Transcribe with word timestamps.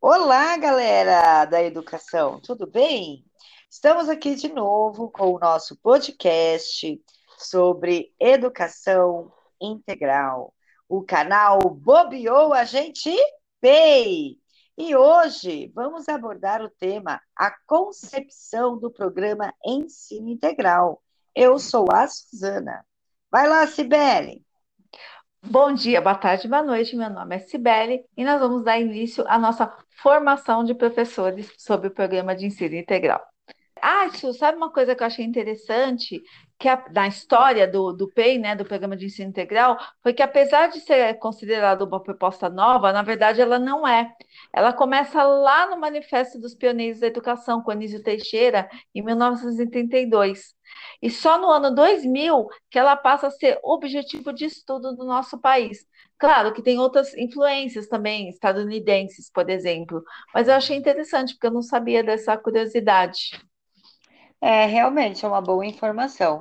Olá, 0.00 0.56
galera 0.58 1.44
da 1.46 1.62
educação, 1.62 2.38
tudo 2.40 2.66
bem? 2.66 3.24
Estamos 3.68 4.08
aqui 4.08 4.34
de 4.34 4.48
novo 4.48 5.10
com 5.10 5.34
o 5.34 5.38
nosso 5.38 5.76
podcast 5.76 7.02
sobre 7.38 8.14
educação 8.20 9.32
integral. 9.60 10.54
O 10.88 11.02
canal 11.02 11.58
Bobeou 11.58 12.52
a 12.52 12.64
Gente 12.64 13.10
Pay. 13.60 14.38
E 14.78 14.94
hoje 14.94 15.72
vamos 15.74 16.08
abordar 16.08 16.62
o 16.62 16.70
tema 16.70 17.20
a 17.34 17.50
concepção 17.66 18.78
do 18.78 18.90
programa 18.90 19.52
Ensino 19.64 20.28
Integral. 20.28 21.02
Eu 21.34 21.58
sou 21.58 21.86
a 21.92 22.06
Suzana. 22.06 22.86
Vai 23.30 23.48
lá, 23.48 23.66
Sibeli. 23.66 24.45
Bom 25.48 25.72
dia, 25.74 26.00
boa 26.00 26.14
tarde, 26.14 26.48
boa 26.48 26.62
noite. 26.62 26.96
Meu 26.96 27.08
nome 27.08 27.36
é 27.36 27.38
Cibele 27.38 28.04
e 28.16 28.24
nós 28.24 28.40
vamos 28.40 28.64
dar 28.64 28.80
início 28.80 29.24
à 29.28 29.38
nossa 29.38 29.72
formação 30.02 30.64
de 30.64 30.74
professores 30.74 31.50
sobre 31.58 31.88
o 31.88 31.90
programa 31.90 32.34
de 32.34 32.46
ensino 32.46 32.74
integral. 32.74 33.20
Ah, 33.80 34.08
Su, 34.10 34.32
sabe 34.32 34.56
uma 34.56 34.72
coisa 34.72 34.94
que 34.94 35.02
eu 35.02 35.06
achei 35.06 35.24
interessante? 35.24 36.22
Que 36.58 36.68
a, 36.68 36.82
na 36.90 37.06
história 37.06 37.68
do, 37.68 37.92
do 37.92 38.10
PEI, 38.10 38.38
né, 38.38 38.56
do 38.56 38.64
Programa 38.64 38.96
de 38.96 39.06
Ensino 39.06 39.28
Integral, 39.28 39.78
foi 40.02 40.14
que 40.14 40.22
apesar 40.22 40.68
de 40.68 40.80
ser 40.80 41.14
considerada 41.18 41.84
uma 41.84 42.02
proposta 42.02 42.48
nova, 42.48 42.92
na 42.92 43.02
verdade 43.02 43.40
ela 43.40 43.58
não 43.58 43.86
é. 43.86 44.10
Ela 44.52 44.72
começa 44.72 45.22
lá 45.22 45.68
no 45.68 45.78
Manifesto 45.78 46.40
dos 46.40 46.54
Pioneiros 46.54 47.00
da 47.00 47.08
Educação, 47.08 47.62
com 47.62 47.70
Anísio 47.70 48.02
Teixeira, 48.02 48.68
em 48.94 49.02
1932. 49.02 50.54
E 51.02 51.10
só 51.10 51.38
no 51.38 51.50
ano 51.50 51.74
2000 51.74 52.46
que 52.70 52.78
ela 52.78 52.96
passa 52.96 53.28
a 53.28 53.30
ser 53.30 53.58
objetivo 53.62 54.32
de 54.32 54.46
estudo 54.46 54.94
do 54.96 55.04
nosso 55.04 55.38
país. 55.38 55.86
Claro 56.18 56.52
que 56.54 56.62
tem 56.62 56.78
outras 56.78 57.14
influências 57.14 57.88
também, 57.88 58.28
estadunidenses, 58.30 59.30
por 59.30 59.50
exemplo, 59.50 60.02
mas 60.32 60.48
eu 60.48 60.54
achei 60.54 60.76
interessante, 60.76 61.34
porque 61.34 61.46
eu 61.46 61.52
não 61.52 61.62
sabia 61.62 62.02
dessa 62.02 62.36
curiosidade. 62.38 63.30
É, 64.40 64.66
realmente 64.66 65.24
é 65.24 65.28
uma 65.28 65.40
boa 65.40 65.64
informação. 65.66 66.40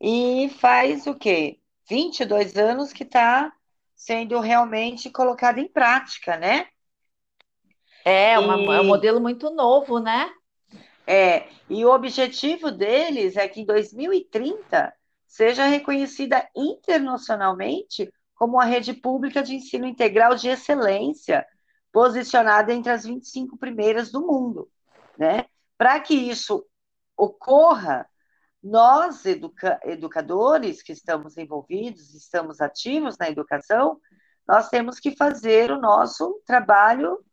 E 0.00 0.50
faz 0.60 1.06
o 1.06 1.14
quê? 1.14 1.58
22 1.88 2.56
anos 2.56 2.92
que 2.92 3.02
está 3.02 3.52
sendo 3.94 4.38
realmente 4.40 5.10
colocado 5.10 5.58
em 5.58 5.68
prática, 5.68 6.36
né? 6.36 6.68
É, 8.04 8.38
uma, 8.38 8.76
é 8.76 8.80
um 8.80 8.84
modelo 8.84 9.20
muito 9.20 9.50
novo, 9.50 9.98
né? 9.98 10.30
É, 11.06 11.48
e 11.70 11.84
o 11.84 11.90
objetivo 11.90 12.70
deles 12.70 13.36
é 13.36 13.48
que 13.48 13.60
em 13.60 13.64
2030 13.64 14.92
seja 15.26 15.66
reconhecida 15.66 16.48
internacionalmente 16.54 18.12
como 18.34 18.60
a 18.60 18.64
rede 18.64 18.92
pública 18.92 19.42
de 19.42 19.54
ensino 19.54 19.86
integral 19.86 20.34
de 20.34 20.48
excelência, 20.48 21.46
posicionada 21.90 22.72
entre 22.72 22.92
as 22.92 23.04
25 23.04 23.56
primeiras 23.56 24.12
do 24.12 24.20
mundo, 24.20 24.68
né? 25.16 25.46
Para 25.78 25.98
que 26.00 26.14
isso 26.14 26.66
ocorra, 27.16 28.06
nós, 28.66 29.24
educa 29.24 29.80
educadores 29.84 30.82
que 30.82 30.92
estamos 30.92 31.36
envolvidos, 31.36 32.14
estamos 32.14 32.60
ativos 32.60 33.16
na 33.16 33.28
educação, 33.28 34.00
nós 34.46 34.68
temos 34.68 34.98
que 34.98 35.16
fazer 35.16 35.70
o 35.70 35.80
nosso 35.80 36.40
trabalho 36.44 37.24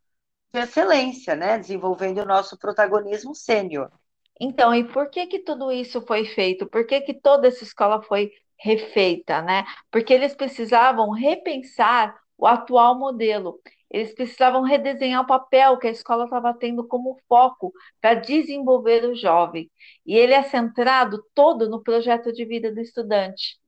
de 0.53 0.59
excelência, 0.59 1.35
né? 1.35 1.57
Desenvolvendo 1.57 2.19
o 2.19 2.25
nosso 2.25 2.57
protagonismo 2.57 3.33
sênior. 3.33 3.91
Então, 4.39 4.73
e 4.73 4.83
por 4.83 5.09
que 5.09 5.25
que 5.27 5.39
tudo 5.39 5.71
isso 5.71 6.01
foi 6.05 6.25
feito? 6.25 6.67
Por 6.67 6.85
que 6.85 7.01
que 7.01 7.13
toda 7.13 7.47
essa 7.47 7.63
escola 7.63 8.01
foi 8.03 8.31
refeita, 8.57 9.41
né? 9.41 9.63
Porque 9.91 10.13
eles 10.13 10.35
precisavam 10.35 11.11
repensar 11.11 12.15
o 12.37 12.47
atual 12.47 12.97
modelo. 12.97 13.59
Eles 13.93 14.11
precisavam 14.15 14.63
redesenhar 14.63 15.21
o 15.21 15.27
papel 15.27 15.77
que 15.77 15.85
a 15.85 15.91
escola 15.91 16.23
estava 16.23 16.51
tendo 16.51 16.87
como 16.87 17.19
foco 17.29 17.71
para 18.01 18.15
desenvolver 18.15 19.05
o 19.05 19.15
jovem. 19.15 19.69
E 20.03 20.17
ele 20.17 20.33
é 20.33 20.41
centrado 20.41 21.23
todo 21.35 21.69
no 21.69 21.83
projeto 21.83 22.33
de 22.33 22.43
vida 22.43 22.73
do 22.73 22.81
estudante. 22.81 23.59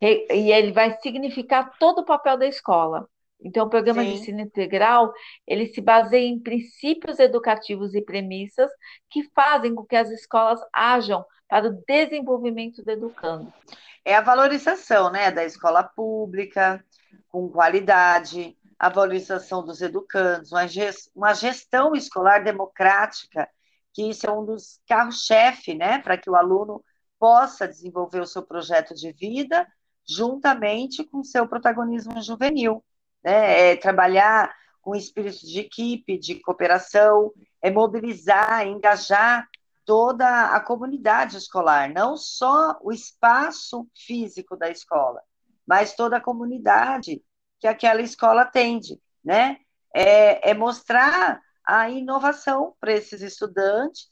E 0.00 0.52
ele 0.52 0.70
vai 0.70 0.96
significar 1.00 1.76
todo 1.76 2.02
o 2.02 2.04
papel 2.04 2.38
da 2.38 2.46
escola. 2.46 3.08
Então, 3.42 3.66
o 3.66 3.68
programa 3.68 4.02
Sim. 4.02 4.10
de 4.10 4.14
ensino 4.14 4.40
integral, 4.40 5.12
ele 5.46 5.66
se 5.66 5.80
baseia 5.80 6.26
em 6.26 6.38
princípios 6.38 7.18
educativos 7.18 7.94
e 7.94 8.00
premissas 8.00 8.70
que 9.10 9.24
fazem 9.34 9.74
com 9.74 9.84
que 9.84 9.96
as 9.96 10.08
escolas 10.10 10.60
ajam 10.72 11.24
para 11.48 11.68
o 11.68 11.82
desenvolvimento 11.86 12.82
do 12.82 12.90
educando. 12.90 13.52
É 14.04 14.14
a 14.14 14.20
valorização, 14.20 15.10
né, 15.10 15.30
da 15.30 15.44
escola 15.44 15.82
pública, 15.82 16.82
com 17.28 17.48
qualidade, 17.48 18.56
a 18.78 18.88
valorização 18.88 19.64
dos 19.64 19.80
educandos, 19.80 20.50
uma 21.14 21.34
gestão 21.34 21.94
escolar 21.94 22.42
democrática, 22.42 23.48
que 23.92 24.10
isso 24.10 24.26
é 24.26 24.32
um 24.32 24.44
dos 24.44 24.80
carros-chefe, 24.86 25.74
né, 25.74 25.98
para 25.98 26.18
que 26.18 26.28
o 26.28 26.36
aluno 26.36 26.84
possa 27.18 27.68
desenvolver 27.68 28.20
o 28.20 28.26
seu 28.26 28.42
projeto 28.42 28.94
de 28.94 29.12
vida 29.12 29.66
juntamente 30.06 31.04
com 31.04 31.24
seu 31.24 31.48
protagonismo 31.48 32.20
juvenil 32.20 32.84
né? 33.24 33.70
É 33.70 33.76
trabalhar 33.76 34.54
com 34.82 34.94
espírito 34.94 35.46
de 35.46 35.60
equipe, 35.60 36.18
de 36.18 36.34
cooperação, 36.40 37.32
é 37.62 37.70
mobilizar, 37.70 38.66
engajar 38.66 39.48
toda 39.86 40.54
a 40.54 40.60
comunidade 40.60 41.38
escolar, 41.38 41.90
não 41.92 42.16
só 42.16 42.78
o 42.82 42.92
espaço 42.92 43.88
físico 43.94 44.56
da 44.56 44.70
escola, 44.70 45.22
mas 45.66 45.94
toda 45.94 46.18
a 46.18 46.20
comunidade 46.20 47.22
que 47.60 47.66
aquela 47.66 48.02
escola 48.02 48.42
atende, 48.42 49.00
né? 49.24 49.58
É, 49.94 50.50
é 50.50 50.54
mostrar 50.54 51.40
a 51.66 51.88
inovação 51.88 52.74
para 52.80 52.92
esses 52.92 53.22
estudantes 53.22 54.08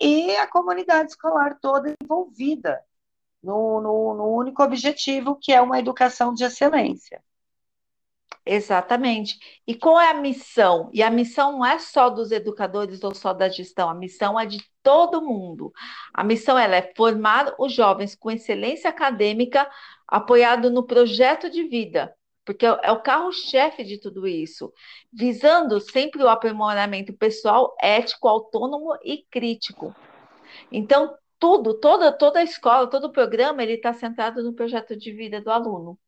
e 0.00 0.36
a 0.36 0.46
comunidade 0.46 1.10
escolar 1.10 1.58
toda 1.60 1.94
envolvida 2.02 2.80
no, 3.42 3.80
no, 3.80 4.14
no 4.14 4.36
único 4.36 4.62
objetivo, 4.62 5.36
que 5.36 5.52
é 5.52 5.60
uma 5.60 5.78
educação 5.78 6.34
de 6.34 6.44
excelência. 6.44 7.22
Exatamente. 8.44 9.38
E 9.66 9.74
qual 9.74 10.00
é 10.00 10.10
a 10.10 10.14
missão? 10.14 10.88
E 10.92 11.02
a 11.02 11.10
missão 11.10 11.52
não 11.52 11.66
é 11.66 11.80
só 11.80 12.08
dos 12.08 12.30
educadores 12.30 13.02
ou 13.02 13.12
só 13.12 13.32
da 13.32 13.48
gestão, 13.48 13.90
a 13.90 13.94
missão 13.94 14.38
é 14.38 14.46
de 14.46 14.64
todo 14.84 15.20
mundo. 15.20 15.72
A 16.14 16.22
missão 16.22 16.56
ela 16.56 16.76
é 16.76 16.92
formar 16.96 17.54
os 17.58 17.72
jovens 17.72 18.14
com 18.14 18.30
excelência 18.30 18.88
acadêmica, 18.88 19.68
apoiado 20.06 20.70
no 20.70 20.86
projeto 20.86 21.50
de 21.50 21.64
vida, 21.64 22.14
porque 22.46 22.64
é 22.64 22.92
o 22.92 23.02
carro-chefe 23.02 23.82
de 23.82 24.00
tudo 24.00 24.26
isso, 24.26 24.72
visando 25.12 25.80
sempre 25.80 26.22
o 26.22 26.28
aprimoramento 26.28 27.12
pessoal, 27.12 27.74
ético, 27.80 28.28
autônomo 28.28 28.96
e 29.04 29.26
crítico. 29.28 29.92
Então, 30.70 31.12
tudo, 31.40 31.74
toda, 31.74 32.12
toda 32.12 32.38
a 32.38 32.44
escola, 32.44 32.88
todo 32.88 33.08
o 33.08 33.12
programa, 33.12 33.62
ele 33.62 33.74
está 33.74 33.92
centrado 33.92 34.44
no 34.44 34.54
projeto 34.54 34.96
de 34.96 35.12
vida 35.12 35.40
do 35.40 35.50
aluno. 35.50 35.98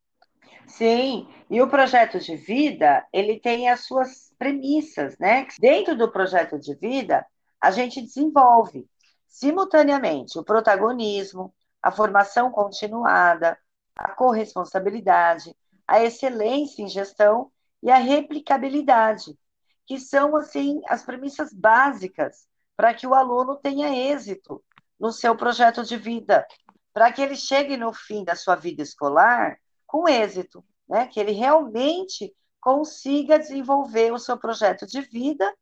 Sim, 0.65 1.27
e 1.51 1.61
o 1.61 1.69
projeto 1.69 2.21
de 2.21 2.37
vida, 2.37 3.05
ele 3.13 3.41
tem 3.41 3.69
as 3.69 3.85
suas 3.85 4.33
premissas, 4.39 5.19
né? 5.19 5.49
Dentro 5.59 5.97
do 5.97 6.11
projeto 6.11 6.57
de 6.59 6.75
vida, 6.77 7.27
a 7.61 7.73
gente 7.73 8.01
desenvolve 8.01 8.87
simultaneamente 9.27 10.39
o 10.39 10.45
protagonismo, 10.45 11.53
a 11.83 11.91
formação 11.91 12.53
continuada, 12.53 13.59
a 13.97 14.11
corresponsabilidade, 14.13 15.53
a 15.89 16.05
excelência 16.05 16.83
em 16.83 16.89
gestão 16.89 17.51
e 17.83 17.91
a 17.91 17.97
replicabilidade, 17.97 19.37
que 19.87 19.99
são 19.99 20.37
assim 20.37 20.83
as 20.87 21.03
premissas 21.03 21.53
básicas 21.53 22.47
para 22.77 22.93
que 22.93 23.07
o 23.07 23.15
aluno 23.15 23.57
tenha 23.57 23.89
êxito 23.89 24.63
no 25.01 25.11
seu 25.11 25.35
projeto 25.35 25.83
de 25.83 25.97
vida, 25.97 26.47
para 26.93 27.11
que 27.11 27.23
ele 27.23 27.37
chegue 27.37 27.77
no 27.77 27.93
fim 27.93 28.23
da 28.23 28.37
sua 28.37 28.55
vida 28.55 28.83
escolar 28.83 29.59
com 29.87 30.07
êxito, 30.07 30.63
né? 30.87 31.07
que 31.07 31.19
ele 31.19 31.33
realmente 31.33 32.35
consiga 32.61 33.39
desenvolver 33.39 34.13
o 34.13 34.19
seu 34.19 34.37
projeto 34.37 34.87
de 34.87 35.01
vida 35.01 35.53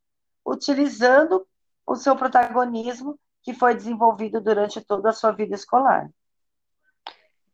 utilizando 0.45 1.47
o 1.87 1.95
seu 1.95 2.17
protagonismo 2.17 3.19
que 3.43 3.55
foi 3.55 3.75
desenvolvido 3.75 4.41
durante 4.41 4.81
toda 4.81 5.11
a 5.11 5.13
sua 5.13 5.31
vida 5.31 5.55
escolar. 5.55 6.11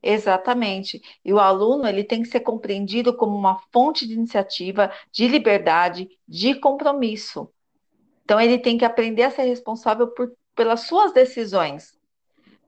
Exatamente. 0.02 1.00
E 1.25 1.32
o 1.32 1.38
aluno 1.38 1.87
ele 1.87 2.02
tem 2.02 2.22
que 2.22 2.28
ser 2.28 2.40
compreendido 2.40 3.16
como 3.16 3.37
uma 3.37 3.60
fonte 3.72 4.06
de 4.06 4.14
iniciativa, 4.14 4.93
de 5.12 5.28
liberdade, 5.28 6.08
de 6.26 6.54
compromisso. 6.56 7.49
Então 8.25 8.40
ele 8.40 8.58
tem 8.58 8.76
que 8.76 8.84
aprender 8.84 9.22
a 9.22 9.31
ser 9.31 9.43
responsável 9.43 10.08
por, 10.08 10.32
pelas 10.54 10.81
suas 10.81 11.12
decisões 11.12 11.96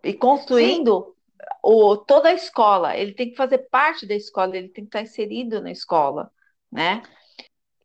e 0.02 0.12
construindo 0.12 1.14
o, 1.62 1.96
toda 1.96 2.28
a 2.28 2.34
escola, 2.34 2.96
ele 2.96 3.12
tem 3.12 3.31
que 3.31 3.36
fazer 3.36 3.58
parte 3.70 4.06
da 4.06 4.14
escola, 4.14 4.56
ele 4.56 4.69
tem 4.69 4.84
que 4.84 4.88
estar 4.88 5.02
inserido 5.02 5.62
na 5.62 5.70
escola, 5.70 6.31
né? 6.70 7.02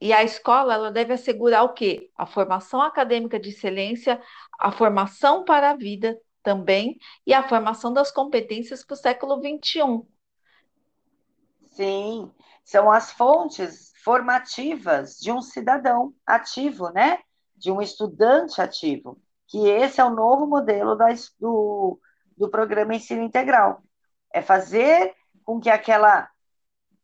E 0.01 0.13
a 0.13 0.24
escola, 0.24 0.74
ela 0.74 0.92
deve 0.92 1.13
assegurar 1.13 1.63
o 1.63 1.74
quê? 1.74 2.10
A 2.16 2.25
formação 2.25 2.81
acadêmica 2.81 3.40
de 3.40 3.50
excelência, 3.50 4.22
a 4.57 4.72
formação 4.72 5.44
para 5.44 5.72
a 5.72 5.75
vida 5.75 6.18
também, 6.50 6.98
e 7.28 7.31
a 7.31 7.48
formação 7.48 7.94
das 7.94 8.10
competências 8.10 8.84
para 8.84 8.96
o 8.96 8.98
século 8.98 9.36
XXI. 9.36 10.01
Sim, 11.75 12.31
são 12.63 12.92
as 12.92 13.12
fontes 13.12 13.94
formativas 14.04 15.19
de 15.19 15.31
um 15.31 15.44
cidadão 15.44 16.12
ativo, 16.25 16.90
né? 16.90 17.19
De 17.56 17.72
um 17.72 17.80
estudante 17.80 18.60
ativo, 18.60 19.22
que 19.46 19.68
esse 19.68 20.01
é 20.01 20.04
o 20.04 20.10
novo 20.10 20.48
modelo 20.48 20.96
da, 20.96 21.10
do, 21.40 22.00
do 22.36 22.50
programa 22.50 22.96
Ensino 22.96 23.22
Integral. 23.22 23.84
É 24.34 24.42
fazer 24.42 25.13
com 25.44 25.60
que 25.60 25.69
aquela 25.69 26.28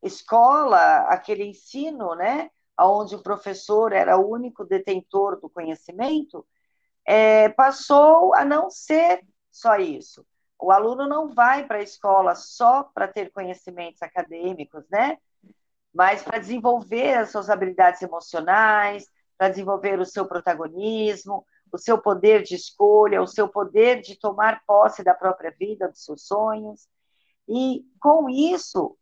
escola, 0.01 1.01
aquele 1.07 1.45
ensino, 1.45 2.15
né, 2.15 2.49
onde 2.79 3.13
o 3.13 3.21
professor 3.21 3.93
era 3.93 4.17
o 4.17 4.27
único 4.27 4.65
detentor 4.65 5.39
do 5.39 5.49
conhecimento, 5.49 6.43
é, 7.05 7.49
passou 7.49 8.33
a 8.33 8.43
não 8.43 8.69
ser 8.71 9.21
só 9.55 9.77
isso. 9.77 10.25
O 10.59 10.69
aluno 10.69 11.07
não 11.07 11.33
vai 11.33 11.65
para 11.65 11.77
a 11.77 11.83
escola 11.83 12.35
só 12.35 12.83
para 12.83 13.07
ter 13.07 13.31
conhecimentos 13.31 14.01
acadêmicos, 14.01 14.83
né? 14.89 15.17
Mas 15.93 16.21
para 16.23 16.39
desenvolver 16.39 17.13
as 17.19 17.31
suas 17.31 17.49
habilidades 17.49 18.01
emocionais, 18.01 19.09
para 19.37 19.47
desenvolver 19.47 19.97
o 19.97 20.05
seu 20.05 20.27
protagonismo, 20.27 21.45
o 21.71 21.77
seu 21.77 21.97
poder 21.97 22.43
de 22.43 22.55
escolha, 22.55 23.21
o 23.21 23.27
seu 23.27 23.47
poder 23.47 24.01
de 24.01 24.19
tomar 24.19 24.61
posse 24.67 25.03
da 25.03 25.13
própria 25.13 25.55
vida, 25.57 25.87
dos 25.87 26.03
seus 26.03 26.25
sonhos. 26.27 26.87
E 27.47 27.85
com 28.01 28.29
isso, 28.29 28.97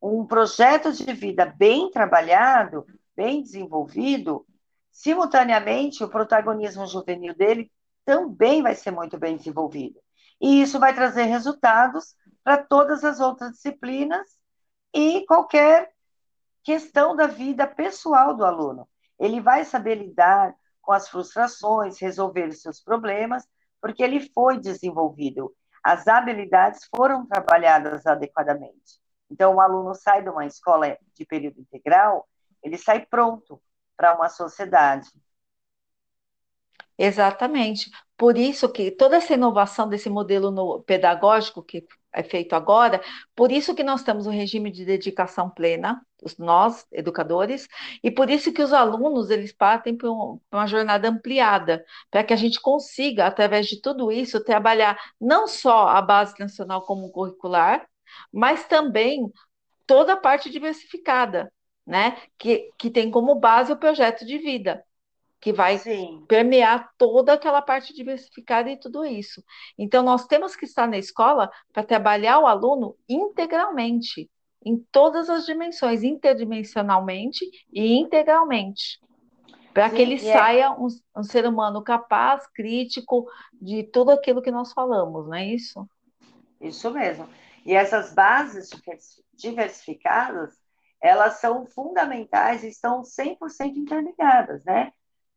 um 0.00 0.24
projeto 0.26 0.92
de 0.92 1.12
vida 1.12 1.44
bem 1.44 1.90
trabalhado, 1.90 2.86
bem 3.14 3.42
desenvolvido, 3.42 4.46
simultaneamente 4.90 6.02
o 6.02 6.08
protagonismo 6.08 6.86
juvenil 6.86 7.34
dele 7.34 7.70
também 8.04 8.62
vai 8.62 8.74
ser 8.74 8.90
muito 8.90 9.18
bem 9.18 9.36
desenvolvido. 9.36 10.00
E 10.40 10.62
isso 10.62 10.78
vai 10.78 10.94
trazer 10.94 11.24
resultados 11.24 12.14
para 12.42 12.62
todas 12.62 13.04
as 13.04 13.20
outras 13.20 13.52
disciplinas 13.52 14.28
e 14.92 15.24
qualquer 15.26 15.92
questão 16.62 17.14
da 17.14 17.26
vida 17.26 17.66
pessoal 17.66 18.34
do 18.34 18.44
aluno. 18.44 18.88
Ele 19.18 19.40
vai 19.40 19.64
saber 19.64 19.96
lidar 19.96 20.54
com 20.80 20.92
as 20.92 21.08
frustrações, 21.08 21.98
resolver 21.98 22.48
os 22.48 22.60
seus 22.60 22.80
problemas, 22.80 23.46
porque 23.80 24.02
ele 24.02 24.20
foi 24.32 24.58
desenvolvido. 24.58 25.54
As 25.82 26.08
habilidades 26.08 26.84
foram 26.94 27.26
trabalhadas 27.26 28.06
adequadamente. 28.06 29.00
Então, 29.30 29.56
o 29.56 29.60
aluno 29.60 29.94
sai 29.94 30.22
de 30.22 30.28
uma 30.28 30.46
escola 30.46 30.96
de 31.14 31.26
período 31.26 31.60
integral, 31.60 32.28
ele 32.62 32.78
sai 32.78 33.04
pronto 33.04 33.60
para 33.96 34.14
uma 34.14 34.28
sociedade. 34.28 35.08
Exatamente. 36.98 37.90
Por 38.16 38.38
isso 38.38 38.68
que 38.68 38.90
toda 38.90 39.16
essa 39.16 39.34
inovação 39.34 39.88
desse 39.88 40.08
modelo 40.08 40.50
no, 40.50 40.82
pedagógico 40.82 41.62
que 41.62 41.84
é 42.12 42.22
feito 42.22 42.54
agora, 42.54 43.02
por 43.34 43.50
isso 43.50 43.74
que 43.74 43.82
nós 43.82 44.04
temos 44.04 44.26
um 44.26 44.30
regime 44.30 44.70
de 44.70 44.84
dedicação 44.84 45.50
plena, 45.50 46.00
nós, 46.38 46.86
educadores, 46.92 47.66
e 48.02 48.10
por 48.10 48.30
isso 48.30 48.52
que 48.52 48.62
os 48.62 48.72
alunos, 48.72 49.30
eles 49.30 49.52
partem 49.52 49.96
para 49.96 50.10
um, 50.10 50.40
uma 50.50 50.66
jornada 50.66 51.08
ampliada, 51.08 51.84
para 52.10 52.22
que 52.22 52.32
a 52.32 52.36
gente 52.36 52.60
consiga, 52.60 53.26
através 53.26 53.66
de 53.66 53.80
tudo 53.80 54.12
isso, 54.12 54.42
trabalhar 54.44 54.96
não 55.20 55.46
só 55.48 55.88
a 55.88 56.00
base 56.00 56.34
nacional 56.38 56.82
como 56.82 57.10
curricular, 57.10 57.84
mas 58.32 58.66
também 58.66 59.30
toda 59.86 60.14
a 60.14 60.16
parte 60.16 60.48
diversificada, 60.50 61.52
né? 61.86 62.16
Que, 62.38 62.70
que 62.78 62.90
tem 62.90 63.10
como 63.10 63.34
base 63.34 63.72
o 63.72 63.76
projeto 63.76 64.24
de 64.24 64.38
vida, 64.38 64.84
que 65.44 65.52
vai 65.52 65.76
Sim. 65.76 66.24
permear 66.26 66.90
toda 66.96 67.34
aquela 67.34 67.60
parte 67.60 67.92
diversificada 67.92 68.70
e 68.70 68.78
tudo 68.78 69.04
isso. 69.04 69.44
Então, 69.78 70.02
nós 70.02 70.26
temos 70.26 70.56
que 70.56 70.64
estar 70.64 70.88
na 70.88 70.96
escola 70.96 71.50
para 71.70 71.82
trabalhar 71.82 72.38
o 72.38 72.46
aluno 72.46 72.96
integralmente, 73.06 74.30
em 74.64 74.78
todas 74.90 75.28
as 75.28 75.44
dimensões, 75.44 76.02
interdimensionalmente 76.02 77.44
e 77.70 77.92
integralmente, 77.92 78.98
para 79.74 79.90
que 79.90 80.00
ele 80.00 80.14
é 80.14 80.32
saia 80.32 80.72
um, 80.72 80.86
um, 81.14 81.22
ser 81.22 81.46
humano 81.46 81.82
capaz, 81.82 82.46
crítico 82.46 83.26
de 83.52 83.82
tudo 83.82 84.12
aquilo 84.12 84.40
que 84.40 84.50
nós 84.50 84.72
falamos, 84.72 85.26
não 85.26 85.34
é 85.34 85.44
isso? 85.44 85.86
Isso 86.58 86.90
mesmo. 86.90 87.28
E 87.66 87.74
essas 87.74 88.14
bases 88.14 88.70
diversificadas, 89.34 90.54
elas 91.02 91.34
são 91.34 91.66
fundamentais 91.66 92.64
e 92.64 92.68
estão 92.68 93.02
100% 93.02 93.76
interligadas, 93.76 94.64
né? 94.64 94.90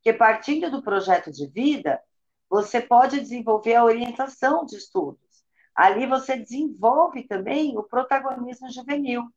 Porque 0.07 0.17
partindo 0.17 0.71
do 0.71 0.81
projeto 0.81 1.29
de 1.29 1.45
vida, 1.47 2.01
você 2.49 2.79
pode 2.79 3.19
desenvolver 3.19 3.75
a 3.75 3.83
orientação 3.83 4.65
de 4.65 4.77
estudos. 4.77 5.43
Ali 5.75 6.07
você 6.07 6.37
desenvolve 6.37 7.27
também 7.27 7.77
o 7.77 7.83
protagonismo 7.83 8.71
juvenil. 8.71 9.27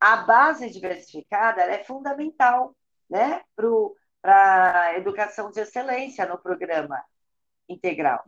A 0.00 0.16
base 0.16 0.70
diversificada 0.70 1.60
é 1.60 1.84
fundamental 1.84 2.74
né, 3.10 3.42
para 3.54 4.86
a 4.86 4.96
educação 4.96 5.50
de 5.50 5.60
excelência 5.60 6.24
no 6.24 6.38
programa 6.38 7.04
integral. 7.68 8.24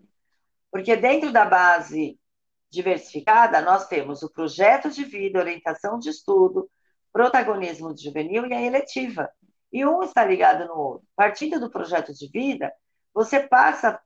Porque 0.71 0.95
dentro 0.97 1.33
da 1.33 1.47
base 1.47 2.21
diversificada, 2.69 3.63
nós 3.63 3.89
temos 3.89 4.23
o 4.23 4.31
projeto 4.31 4.91
de 4.91 5.03
vida, 5.03 5.39
orientação 5.39 5.99
de 5.99 6.11
estudo, 6.11 6.71
protagonismo 7.11 7.97
juvenil 7.97 8.45
e 8.45 8.53
a 8.53 8.61
eletiva 8.61 9.31
e 9.73 9.85
um 9.87 10.03
está 10.03 10.25
ligado 10.25 10.67
no 10.67 10.75
outro. 10.75 11.07
Partindo 11.15 11.61
do 11.61 11.71
projeto 11.71 12.13
de 12.13 12.29
vida, 12.29 12.73
você 13.15 13.41
passa 13.41 14.01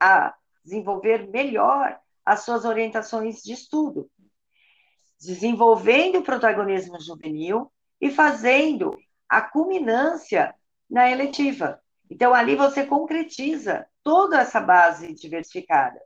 a 0.00 0.34
desenvolver 0.64 1.28
melhor 1.28 1.98
as 2.24 2.44
suas 2.44 2.64
orientações 2.64 3.42
de 3.42 3.52
estudo, 3.52 4.10
desenvolvendo 5.20 6.18
o 6.18 6.24
protagonismo 6.24 7.00
juvenil 7.00 7.70
e 8.00 8.10
fazendo 8.10 8.96
a 9.28 9.40
culminância 9.40 10.54
na 10.88 11.10
eletiva. 11.10 11.80
Então, 12.10 12.34
ali 12.34 12.54
você 12.54 12.86
concretiza 12.86 13.86
toda 14.02 14.40
essa 14.40 14.60
base 14.60 15.14
diversificada. 15.14 16.00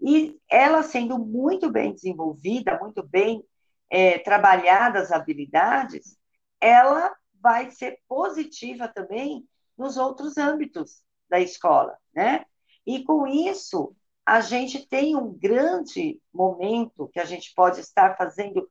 E 0.00 0.38
ela 0.48 0.82
sendo 0.82 1.18
muito 1.18 1.70
bem 1.70 1.92
desenvolvida, 1.92 2.78
muito 2.80 3.02
bem 3.02 3.44
é, 3.90 4.18
trabalhada 4.18 5.00
as 5.00 5.12
habilidades, 5.12 6.16
ela 6.60 7.14
vai 7.40 7.70
ser 7.70 7.98
positiva 8.08 8.88
também 8.88 9.46
nos 9.76 9.96
outros 9.96 10.36
âmbitos 10.36 11.02
da 11.28 11.40
escola, 11.40 11.96
né? 12.14 12.44
E 12.86 13.04
com 13.04 13.26
isso, 13.26 13.94
a 14.24 14.40
gente 14.40 14.86
tem 14.86 15.16
um 15.16 15.32
grande 15.32 16.20
momento 16.32 17.08
que 17.08 17.20
a 17.20 17.24
gente 17.24 17.52
pode 17.54 17.80
estar 17.80 18.16
fazendo 18.16 18.68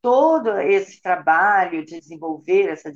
todo 0.00 0.58
esse 0.58 1.00
trabalho 1.00 1.84
de 1.84 2.00
desenvolver 2.00 2.68
essa 2.68 2.92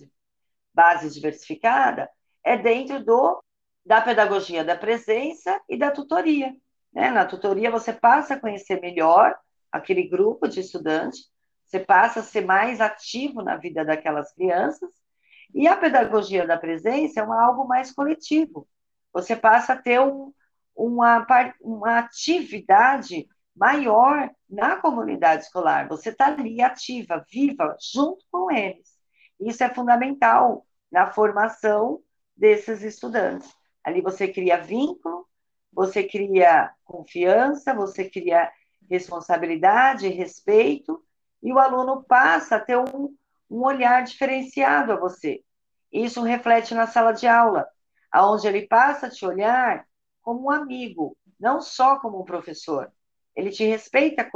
base 0.75 1.11
diversificada 1.11 2.09
é 2.45 2.57
dentro 2.57 3.05
do 3.05 3.43
da 3.85 4.01
pedagogia 4.01 4.65
da 4.65 4.77
presença 4.77 5.61
e 5.69 5.77
da 5.77 5.91
tutoria. 5.91 6.55
Né? 6.93 7.11
Na 7.11 7.27
tutoria, 7.27 7.71
você 7.71 7.93
passa 7.93 8.35
a 8.35 8.41
conhecer 8.41 8.81
melhor 8.81 9.37
aquele 9.73 10.05
grupo 10.05 10.47
de 10.47 10.61
estudantes, 10.61 11.31
você 11.65 11.81
passa 11.81 12.21
a 12.21 12.23
ser 12.23 12.45
mais 12.45 12.81
ativo 12.81 13.43
na 13.43 13.57
vida 13.57 13.85
daquelas 13.85 14.33
crianças, 14.35 14.91
e 15.55 15.67
a 15.67 15.77
pedagogia 15.77 16.47
da 16.47 16.57
presença 16.57 17.21
é 17.21 17.23
uma, 17.23 17.43
algo 17.43 17.67
mais 17.67 17.93
coletivo. 17.93 18.67
Você 19.13 19.37
passa 19.37 19.75
a 19.75 19.79
ter 19.79 20.01
um, 20.01 20.33
uma, 20.75 21.27
uma 21.61 21.99
atividade 21.99 23.29
maior 23.55 24.31
na 24.49 24.77
comunidade 24.77 25.45
escolar. 25.45 25.89
Você 25.89 26.09
está 26.09 26.27
ali 26.27 26.63
ativa, 26.63 27.25
viva, 27.31 27.77
junto 27.81 28.25
com 28.31 28.51
eles. 28.51 28.99
Isso 29.39 29.63
é 29.63 29.69
fundamental 29.69 30.67
na 30.91 31.13
formação 31.13 32.01
desses 32.37 32.83
estudantes. 32.83 33.55
Ali 33.85 34.01
você 34.01 34.29
cria 34.29 34.59
vínculo, 34.59 35.27
você 35.73 36.05
cria 36.05 36.73
confiança, 36.85 37.75
você 37.75 38.09
cria 38.09 38.51
responsabilidade, 38.89 40.09
respeito, 40.09 41.03
e 41.43 41.53
o 41.53 41.59
aluno 41.59 42.05
passa 42.05 42.57
a 42.57 42.61
ter 42.61 42.79
um, 42.79 43.15
um 43.53 43.65
olhar 43.67 44.03
diferenciado 44.03 44.93
a 44.93 44.97
você. 44.97 45.45
Isso 45.93 46.23
reflete 46.23 46.75
na 46.75 46.87
sala 46.87 47.13
de 47.13 47.27
aula, 47.27 47.69
aonde 48.11 48.49
ele 48.49 48.67
passa 48.67 49.07
a 49.07 49.11
te 49.11 49.27
olhar 49.27 49.87
como 50.23 50.47
um 50.47 50.51
amigo, 50.51 51.17
não 51.39 51.61
só 51.61 51.99
como 52.01 52.23
um 52.23 52.25
professor. 52.25 52.91
Ele 53.37 53.51
te 53.51 53.65
respeita 53.65 54.29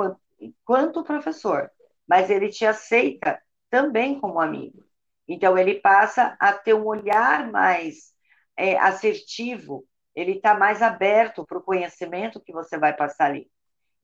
quanto, 0.64 1.02
professor, 1.02 1.70
mas 2.06 2.28
ele 2.28 2.50
te 2.50 2.66
aceita 2.66 3.40
também 3.70 4.20
como 4.20 4.38
amigo. 4.38 4.84
Então, 5.26 5.56
ele 5.56 5.80
passa 5.80 6.36
a 6.38 6.52
ter 6.52 6.74
um 6.74 6.84
olhar 6.84 7.50
mais 7.50 8.12
é, 8.56 8.78
assertivo, 8.78 9.86
ele 10.14 10.32
está 10.32 10.54
mais 10.54 10.82
aberto 10.82 11.44
para 11.44 11.58
o 11.58 11.62
conhecimento 11.62 12.40
que 12.40 12.52
você 12.52 12.78
vai 12.78 12.94
passar 12.94 13.26
ali. 13.26 13.50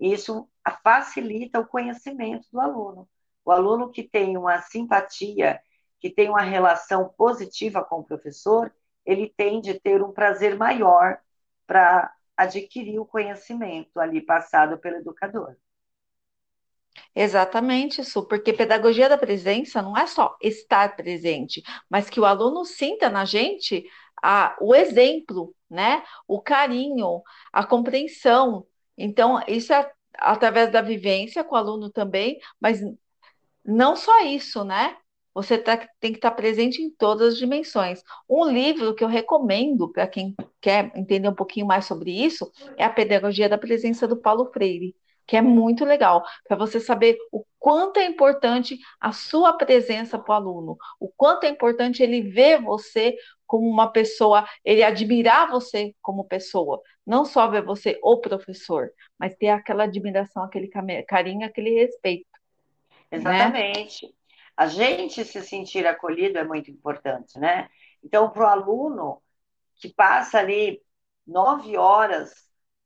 Isso 0.01 0.49
facilita 0.83 1.61
o 1.61 1.67
conhecimento 1.67 2.47
do 2.51 2.61
aluno. 2.61 3.09
O 3.45 3.51
aluno 3.51 3.91
que 3.91 4.03
tem 4.03 4.37
uma 4.37 4.61
simpatia, 4.61 5.61
que 6.01 6.11
tem 6.11 6.29
uma 6.29 6.43
relação 6.43 7.09
positiva 7.17 7.85
com 7.85 8.01
o 8.01 8.05
professor, 8.05 8.73
ele 9.05 9.33
tende 9.37 9.71
a 9.71 9.81
ter 9.81 10.03
um 10.03 10.13
prazer 10.13 10.57
maior 10.57 11.19
para 11.67 12.13
adquirir 12.37 12.99
o 12.99 13.07
conhecimento 13.07 13.99
ali 14.01 14.21
passado 14.21 14.79
pelo 14.79 14.97
educador. 14.97 15.57
Exatamente 17.15 18.01
isso, 18.01 18.27
porque 18.27 18.53
pedagogia 18.53 19.09
da 19.09 19.19
presença 19.19 19.81
não 19.83 19.97
é 19.97 20.07
só 20.07 20.37
estar 20.43 20.95
presente, 20.97 21.63
mas 21.89 22.09
que 22.11 22.21
o 22.21 22.25
aluno 22.25 22.65
sinta 22.65 23.09
na 23.09 23.25
gente 23.25 23.85
a, 24.23 24.57
o 24.61 24.75
exemplo, 24.75 25.55
né? 25.69 26.03
O 26.29 26.41
carinho, 26.41 27.23
a 27.53 27.65
compreensão. 27.67 28.67
Então, 28.97 29.43
isso 29.49 29.73
é 29.73 29.91
através 30.19 30.71
da 30.71 30.81
vivência 30.83 31.43
com 31.43 31.55
o 31.55 31.59
aluno 31.59 31.91
também, 31.91 32.39
mas 32.61 32.81
não 33.65 33.97
só 33.97 34.25
isso, 34.25 34.65
né? 34.65 34.97
Você 35.35 35.57
tá, 35.57 35.77
tem 35.99 36.13
que 36.13 36.19
estar 36.19 36.33
presente 36.33 36.83
em 36.83 36.91
todas 36.91 37.35
as 37.35 37.39
dimensões. 37.39 38.03
Um 38.29 38.45
livro 38.45 38.95
que 38.95 39.03
eu 39.03 39.09
recomendo 39.09 39.91
para 39.91 40.07
quem 40.07 40.35
quer 40.61 40.93
entender 40.95 41.29
um 41.29 41.35
pouquinho 41.35 41.67
mais 41.67 41.87
sobre 41.87 42.11
isso 42.13 42.51
é 42.77 42.85
A 42.85 42.91
Pedagogia 42.91 43.49
da 43.49 43.57
Presença 43.57 44.07
do 44.07 44.17
Paulo 44.17 44.51
Freire 44.53 44.95
que 45.27 45.37
é 45.37 45.43
muito 45.43 45.85
legal, 45.85 46.23
para 46.47 46.57
você 46.57 46.81
saber 46.81 47.17
o 47.31 47.45
quanto 47.59 47.99
é 47.99 48.05
importante 48.05 48.79
a 49.01 49.13
sua 49.13 49.53
presença 49.53 50.19
para 50.19 50.33
o 50.33 50.37
aluno, 50.37 50.77
o 50.99 51.09
quanto 51.09 51.45
é 51.45 51.49
importante 51.49 52.03
ele 52.03 52.23
ver 52.23 52.61
você 52.61 53.17
como 53.47 53.69
uma 53.69 53.91
pessoa, 53.91 54.47
ele 54.65 54.83
admirar 54.83 55.51
você 55.51 55.95
como 56.01 56.25
pessoa, 56.25 56.81
não 57.07 57.25
só 57.25 57.49
ver 57.49 57.63
você 57.65 57.99
o 58.03 58.19
professor, 58.19 58.91
mas 59.19 59.37
ter 59.37 59.49
aquela 59.49 59.85
admiração, 59.85 60.43
aquele 60.43 60.69
carinho, 61.07 61.47
aquele 61.47 61.71
respeito. 61.71 62.27
Né? 63.13 63.19
Exatamente. 63.19 64.07
Né? 64.07 64.13
A 64.57 64.67
gente 64.67 65.25
se 65.25 65.43
sentir 65.43 65.87
acolhido 65.87 66.39
é 66.39 66.45
muito 66.45 66.71
importante, 66.71 67.39
né? 67.39 67.69
Então, 68.03 68.31
para 68.31 68.43
o 68.43 68.47
aluno 68.47 69.23
que 69.77 69.93
passa 69.93 70.39
ali 70.39 70.83
nove 71.27 71.77
horas 71.77 72.33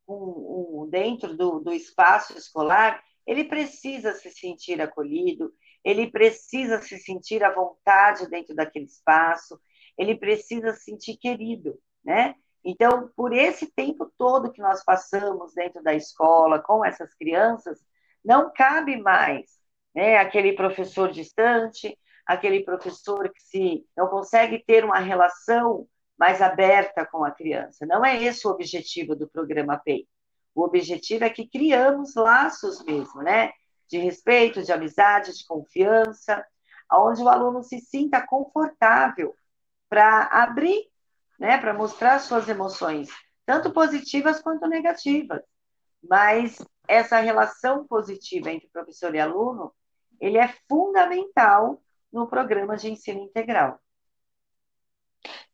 um, 0.06 0.82
um, 0.82 0.88
dentro 0.88 1.36
do, 1.36 1.60
do 1.60 1.72
espaço 1.72 2.36
escolar, 2.36 3.02
ele 3.26 3.44
precisa 3.44 4.12
se 4.12 4.30
sentir 4.30 4.80
acolhido, 4.80 5.52
ele 5.82 6.10
precisa 6.10 6.80
se 6.80 6.98
sentir 6.98 7.42
à 7.42 7.52
vontade 7.52 8.28
dentro 8.28 8.54
daquele 8.54 8.84
espaço, 8.84 9.60
ele 9.98 10.16
precisa 10.16 10.72
se 10.72 10.84
sentir 10.84 11.16
querido, 11.16 11.78
né? 12.04 12.36
Então, 12.64 13.10
por 13.16 13.32
esse 13.32 13.70
tempo 13.72 14.12
todo 14.18 14.52
que 14.52 14.60
nós 14.60 14.84
passamos 14.84 15.54
dentro 15.54 15.82
da 15.82 15.94
escola 15.94 16.60
com 16.60 16.84
essas 16.84 17.14
crianças, 17.14 17.80
não 18.24 18.52
cabe 18.52 18.96
mais 18.96 19.56
né, 19.96 20.18
aquele 20.18 20.52
professor 20.52 21.10
distante, 21.10 21.98
aquele 22.26 22.62
professor 22.62 23.32
que 23.32 23.40
se 23.40 23.86
não 23.96 24.08
consegue 24.08 24.62
ter 24.62 24.84
uma 24.84 24.98
relação 24.98 25.88
mais 26.18 26.42
aberta 26.42 27.06
com 27.06 27.24
a 27.24 27.30
criança. 27.30 27.86
Não 27.86 28.04
é 28.04 28.22
esse 28.22 28.46
o 28.46 28.50
objetivo 28.50 29.16
do 29.16 29.26
programa 29.26 29.78
PEI. 29.78 30.06
O 30.54 30.64
objetivo 30.64 31.24
é 31.24 31.30
que 31.30 31.48
criamos 31.48 32.14
laços 32.14 32.84
mesmo, 32.84 33.22
né? 33.22 33.52
De 33.88 33.96
respeito, 33.96 34.62
de 34.62 34.70
amizade, 34.70 35.34
de 35.34 35.46
confiança, 35.46 36.44
onde 36.92 37.22
o 37.22 37.28
aluno 37.28 37.62
se 37.62 37.80
sinta 37.80 38.24
confortável 38.26 39.34
para 39.88 40.24
abrir, 40.24 40.90
né? 41.38 41.56
Para 41.56 41.72
mostrar 41.72 42.18
suas 42.18 42.48
emoções, 42.50 43.08
tanto 43.46 43.72
positivas 43.72 44.42
quanto 44.42 44.66
negativas. 44.66 45.40
Mas 46.02 46.58
essa 46.86 47.18
relação 47.18 47.86
positiva 47.86 48.50
entre 48.50 48.68
professor 48.68 49.14
e 49.14 49.20
aluno, 49.20 49.72
ele 50.20 50.38
é 50.38 50.48
fundamental 50.68 51.82
no 52.12 52.26
programa 52.26 52.76
de 52.76 52.90
ensino 52.90 53.20
integral. 53.20 53.78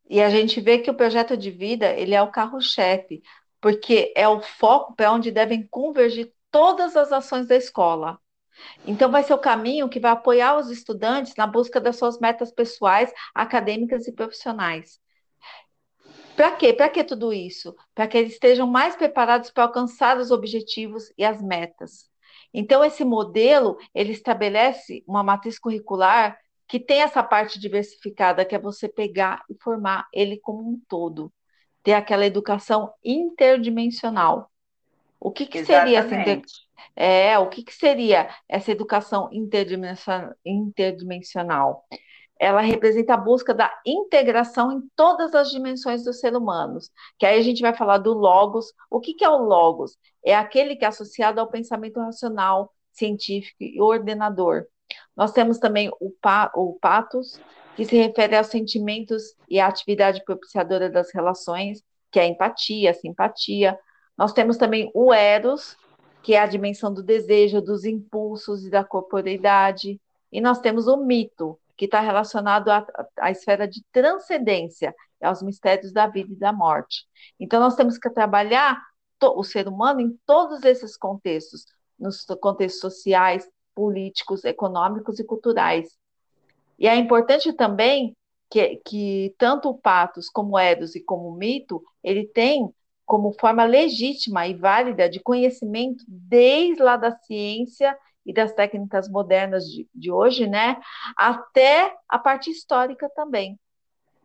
E 0.08 0.20
a 0.20 0.28
gente 0.28 0.60
vê 0.60 0.78
que 0.78 0.90
o 0.90 0.94
projeto 0.94 1.36
de 1.36 1.50
vida 1.50 1.90
ele 1.92 2.14
é 2.14 2.22
o 2.22 2.30
carro-chefe, 2.30 3.22
porque 3.60 4.12
é 4.16 4.28
o 4.28 4.40
foco 4.40 4.94
para 4.94 5.12
onde 5.12 5.30
devem 5.30 5.66
convergir 5.68 6.32
todas 6.50 6.96
as 6.96 7.12
ações 7.12 7.46
da 7.46 7.56
escola. 7.56 8.18
Então, 8.86 9.10
vai 9.10 9.22
ser 9.22 9.34
o 9.34 9.38
caminho 9.38 9.88
que 9.88 9.98
vai 9.98 10.12
apoiar 10.12 10.56
os 10.58 10.70
estudantes 10.70 11.34
na 11.36 11.46
busca 11.46 11.80
das 11.80 11.96
suas 11.96 12.18
metas 12.18 12.52
pessoais, 12.52 13.12
acadêmicas 13.34 14.06
e 14.06 14.12
profissionais. 14.12 15.00
Para 16.36 16.52
quê? 16.56 16.72
Para 16.72 16.88
que 16.88 17.04
tudo 17.04 17.32
isso? 17.32 17.74
Para 17.94 18.06
que 18.06 18.18
eles 18.18 18.32
estejam 18.34 18.66
mais 18.66 18.96
preparados 18.96 19.50
para 19.50 19.64
alcançar 19.64 20.18
os 20.18 20.30
objetivos 20.30 21.12
e 21.16 21.24
as 21.24 21.42
metas. 21.42 22.11
Então, 22.52 22.84
esse 22.84 23.04
modelo, 23.04 23.78
ele 23.94 24.12
estabelece 24.12 25.02
uma 25.06 25.22
matriz 25.22 25.58
curricular 25.58 26.38
que 26.68 26.80
tem 26.80 27.02
essa 27.02 27.22
parte 27.22 27.58
diversificada, 27.58 28.44
que 28.44 28.54
é 28.54 28.58
você 28.58 28.88
pegar 28.88 29.42
e 29.48 29.54
formar 29.62 30.06
ele 30.12 30.38
como 30.38 30.60
um 30.70 30.80
todo, 30.88 31.32
ter 31.82 31.92
aquela 31.92 32.24
educação 32.24 32.92
interdimensional. 33.04 34.50
O 35.20 35.30
que, 35.30 35.46
que 35.46 35.64
seria 35.64 36.00
essa 36.00 36.14
inter... 36.16 36.42
é, 36.96 37.38
o 37.38 37.48
que, 37.48 37.62
que 37.62 37.74
seria 37.74 38.28
essa 38.48 38.72
educação 38.72 39.30
interdimensional? 40.44 41.84
Ela 42.42 42.60
representa 42.60 43.14
a 43.14 43.16
busca 43.16 43.54
da 43.54 43.72
integração 43.86 44.72
em 44.72 44.82
todas 44.96 45.32
as 45.32 45.48
dimensões 45.48 46.02
dos 46.02 46.18
seres 46.18 46.36
humanos. 46.36 46.90
Que 47.16 47.24
aí 47.24 47.38
a 47.38 47.42
gente 47.42 47.62
vai 47.62 47.72
falar 47.72 47.98
do 47.98 48.12
logos. 48.12 48.72
O 48.90 48.98
que, 48.98 49.14
que 49.14 49.24
é 49.24 49.28
o 49.28 49.36
logos? 49.36 49.96
É 50.24 50.34
aquele 50.34 50.74
que 50.74 50.84
é 50.84 50.88
associado 50.88 51.40
ao 51.40 51.46
pensamento 51.46 52.00
racional, 52.00 52.74
científico 52.90 53.58
e 53.62 53.80
ordenador. 53.80 54.66
Nós 55.16 55.30
temos 55.30 55.60
também 55.60 55.88
o, 56.00 56.10
pa, 56.20 56.50
o 56.56 56.76
patos, 56.80 57.40
que 57.76 57.84
se 57.84 57.94
refere 57.94 58.34
aos 58.34 58.48
sentimentos 58.48 59.22
e 59.48 59.60
à 59.60 59.68
atividade 59.68 60.24
propiciadora 60.24 60.90
das 60.90 61.14
relações, 61.14 61.80
que 62.10 62.18
é 62.18 62.24
a 62.24 62.26
empatia, 62.26 62.90
a 62.90 62.94
simpatia. 62.94 63.78
Nós 64.18 64.32
temos 64.32 64.56
também 64.56 64.90
o 64.92 65.14
eros, 65.14 65.76
que 66.24 66.34
é 66.34 66.40
a 66.40 66.46
dimensão 66.46 66.92
do 66.92 67.04
desejo, 67.04 67.62
dos 67.62 67.84
impulsos 67.84 68.66
e 68.66 68.70
da 68.70 68.82
corporeidade. 68.82 70.00
E 70.32 70.40
nós 70.40 70.58
temos 70.58 70.88
o 70.88 70.96
mito, 70.96 71.56
que 71.76 71.86
está 71.86 72.00
relacionado 72.00 72.70
à, 72.70 72.86
à 73.18 73.30
esfera 73.30 73.66
de 73.66 73.82
transcendência, 73.92 74.94
aos 75.20 75.42
mistérios 75.42 75.92
da 75.92 76.06
vida 76.06 76.32
e 76.32 76.36
da 76.36 76.52
morte. 76.52 77.06
Então, 77.38 77.60
nós 77.60 77.76
temos 77.76 77.98
que 77.98 78.10
trabalhar 78.10 78.80
o 79.20 79.44
ser 79.44 79.68
humano 79.68 80.00
em 80.00 80.18
todos 80.26 80.64
esses 80.64 80.96
contextos, 80.96 81.64
nos 81.98 82.24
contextos 82.40 82.80
sociais, 82.80 83.48
políticos, 83.74 84.44
econômicos 84.44 85.18
e 85.20 85.24
culturais. 85.24 85.96
E 86.78 86.88
é 86.88 86.96
importante 86.96 87.52
também 87.52 88.16
que, 88.50 88.76
que 88.84 89.34
tanto 89.38 89.68
o 89.68 89.78
patos 89.78 90.28
como 90.28 90.54
o 90.54 90.58
Eros 90.58 90.94
e 90.94 91.00
como 91.00 91.28
o 91.28 91.34
mito, 91.36 91.82
ele 92.02 92.26
tem 92.26 92.68
como 93.06 93.32
forma 93.38 93.64
legítima 93.64 94.46
e 94.46 94.54
válida 94.54 95.08
de 95.08 95.20
conhecimento 95.20 96.04
desde 96.08 96.82
lá 96.82 96.96
da 96.96 97.16
ciência 97.18 97.96
e 98.24 98.32
das 98.32 98.52
técnicas 98.52 99.08
modernas 99.08 99.64
de, 99.64 99.88
de 99.94 100.10
hoje, 100.10 100.46
né, 100.46 100.80
até 101.16 101.94
a 102.08 102.18
parte 102.18 102.50
histórica 102.50 103.10
também. 103.14 103.58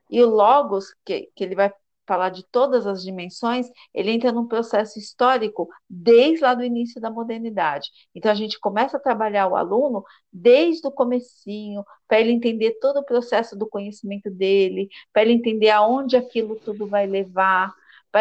E 0.10 0.24
o 0.24 0.30
Logos, 0.30 0.94
que, 1.06 1.30
que 1.36 1.44
ele 1.44 1.56
vai 1.56 1.72
falar 2.08 2.30
de 2.30 2.44
todas 2.50 2.88
as 2.88 3.04
dimensões, 3.04 3.68
ele 3.94 4.12
entra 4.12 4.32
num 4.32 4.48
processo 4.48 4.98
histórico 4.98 5.68
desde 5.90 6.42
lá 6.42 6.54
do 6.56 6.64
início 6.64 7.02
da 7.02 7.12
modernidade. 7.12 7.90
Então 8.16 8.32
a 8.32 8.36
gente 8.36 8.58
começa 8.60 8.96
a 8.96 9.00
trabalhar 9.00 9.48
o 9.48 9.58
aluno 9.58 10.04
desde 10.32 10.88
o 10.88 10.92
comecinho, 10.92 11.84
para 12.08 12.22
ele 12.22 12.32
entender 12.32 12.80
todo 12.80 13.02
o 13.02 13.06
processo 13.06 13.58
do 13.58 13.68
conhecimento 13.68 14.32
dele, 14.32 14.88
para 15.12 15.24
ele 15.24 15.34
entender 15.34 15.70
aonde 15.70 16.16
aquilo 16.16 16.56
tudo 16.56 16.88
vai 16.88 17.06
levar, 17.06 17.74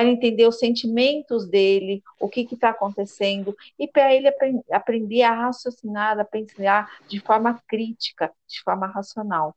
ele 0.03 0.12
entender 0.12 0.47
os 0.47 0.59
sentimentos 0.59 1.49
dele, 1.49 2.03
o 2.21 2.29
que 2.29 2.43
está 2.53 2.71
acontecendo, 2.71 3.55
e 3.79 3.87
para 3.87 4.15
ele 4.15 4.29
aprend 4.29 4.62
aprender 4.71 5.23
a 5.23 5.35
raciocinar, 5.35 6.19
a 6.19 6.25
pensar 6.25 6.91
de 7.09 7.21
forma 7.21 7.61
crítica, 7.69 8.33
de 8.49 8.61
forma 8.62 8.87
racional. 8.87 9.55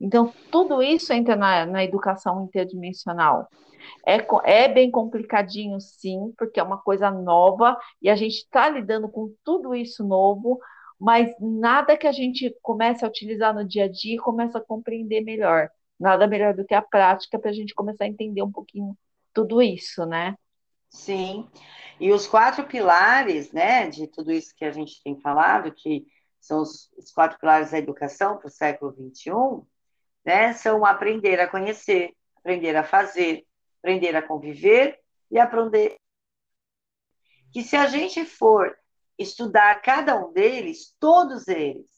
Então, 0.00 0.32
tudo 0.50 0.82
isso 0.82 1.12
entra 1.12 1.36
na, 1.36 1.64
na 1.64 1.84
educação 1.84 2.44
interdimensional. 2.44 3.48
É, 4.06 4.18
é 4.44 4.68
bem 4.68 4.90
complicadinho, 4.90 5.80
sim, 5.80 6.32
porque 6.36 6.60
é 6.60 6.62
uma 6.62 6.78
coisa 6.78 7.10
nova 7.10 7.78
e 8.02 8.10
a 8.10 8.16
gente 8.16 8.36
está 8.36 8.68
lidando 8.68 9.08
com 9.08 9.32
tudo 9.44 9.74
isso 9.74 10.04
novo, 10.04 10.58
mas 10.98 11.30
nada 11.40 11.96
que 11.96 12.06
a 12.06 12.12
gente 12.12 12.54
comece 12.62 13.04
a 13.04 13.08
utilizar 13.08 13.54
no 13.54 13.66
dia 13.66 13.84
a 13.84 13.88
dia 13.88 14.20
começa 14.20 14.58
a 14.58 14.64
compreender 14.64 15.22
melhor. 15.22 15.70
Nada 15.98 16.26
melhor 16.26 16.54
do 16.54 16.64
que 16.64 16.74
a 16.74 16.82
prática 16.82 17.38
para 17.38 17.50
a 17.50 17.54
gente 17.54 17.74
começar 17.74 18.04
a 18.04 18.08
entender 18.08 18.42
um 18.42 18.52
pouquinho 18.52 18.96
tudo 19.36 19.60
isso, 19.60 20.06
né? 20.06 20.34
Sim. 20.88 21.46
E 22.00 22.10
os 22.10 22.26
quatro 22.26 22.64
pilares, 22.64 23.52
né, 23.52 23.86
de 23.86 24.06
tudo 24.06 24.32
isso 24.32 24.54
que 24.56 24.64
a 24.64 24.70
gente 24.70 25.02
tem 25.02 25.20
falado, 25.20 25.70
que 25.72 26.06
são 26.40 26.62
os, 26.62 26.90
os 26.96 27.12
quatro 27.12 27.38
pilares 27.38 27.70
da 27.70 27.78
educação 27.78 28.38
para 28.38 28.46
o 28.46 28.50
século 28.50 28.92
XXI, 28.92 29.30
né, 30.24 30.54
são 30.54 30.86
aprender 30.86 31.38
a 31.38 31.46
conhecer, 31.46 32.14
aprender 32.38 32.74
a 32.76 32.82
fazer, 32.82 33.46
aprender 33.78 34.16
a 34.16 34.26
conviver 34.26 34.98
e 35.30 35.38
aprender 35.38 35.98
que 37.52 37.62
se 37.62 37.76
a 37.76 37.86
gente 37.88 38.24
for 38.24 38.74
estudar 39.18 39.82
cada 39.82 40.16
um 40.16 40.32
deles, 40.32 40.96
todos 40.98 41.46
eles, 41.46 41.90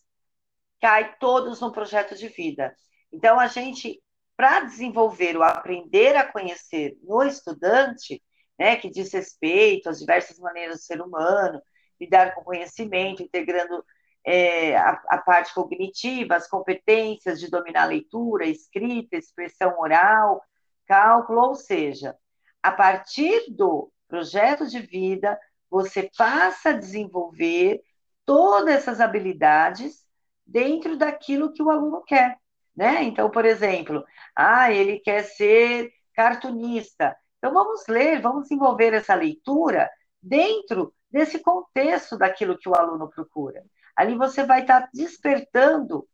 cai 0.81 1.17
todos 1.19 1.61
no 1.61 1.71
projeto 1.71 2.17
de 2.17 2.27
vida. 2.29 2.75
Então, 3.13 3.39
a 3.39 3.47
gente, 3.47 4.03
para 4.39 4.61
desenvolver 4.61 5.37
o 5.37 5.43
aprender 5.43 6.15
a 6.15 6.25
conhecer 6.25 6.97
no 7.03 7.25
estudante, 7.25 8.23
né, 8.57 8.77
que 8.77 8.89
diz 8.89 9.13
respeito 9.13 9.91
às 9.91 9.99
diversas 9.99 10.39
maneiras 10.39 10.77
do 10.77 10.83
ser 10.85 11.03
humano, 11.03 11.61
lidar 12.01 12.37
com 12.37 12.45
conhecimento, 12.45 13.21
integrando 13.21 13.85
é, 14.25 14.77
a, 14.77 14.91
a, 15.09 15.19
parte 15.19 15.53
cognitiva, 15.53 16.37
as 16.37 16.49
competências 16.49 17.41
de 17.41 17.51
dominar 17.51 17.83
a 17.83 17.87
leitura, 17.87 18.47
escrita, 18.47 19.17
expressão 19.17 19.77
oral, 19.77 20.41
cálculo, 20.87 21.41
ou 21.41 21.55
seja, 21.57 22.17
a 22.63 22.71
partir 22.71 23.51
do 23.51 23.91
projeto 24.07 24.69
de 24.69 24.79
vida, 24.79 25.37
você 25.69 26.09
passa 26.17 26.71
a 26.71 26.79
desenvolver 26.79 27.83
todas 28.25 28.73
essas 28.73 29.01
habilidades 29.01 30.07
dentro 30.47 30.97
daquilo 30.97 31.53
que 31.53 31.63
o 31.63 31.71
aluno 31.71 32.05
quer, 32.05 32.39
né? 32.79 33.03
Então, 33.03 33.29
por 33.29 33.45
exemplo, 33.45 34.05
ah, 34.37 34.71
ele 34.71 35.01
quer 35.01 35.25
ser 35.25 35.91
cartunista. 36.15 37.17
Então, 37.39 37.53
vamos 37.53 37.85
ler, 37.89 38.23
vamos 38.23 38.45
desenvolver 38.45 38.95
essa 38.95 39.17
leitura 39.17 39.91
dentro 40.23 40.95
desse 41.11 41.41
contexto 41.41 42.17
daquilo 42.17 42.57
que 42.57 42.69
o 42.69 42.77
aluno 42.77 43.11
procura. 43.11 43.65
Ali 43.97 44.15
você 44.17 44.45
vai 44.45 44.61
estar 44.61 44.89
despertando 44.95 46.09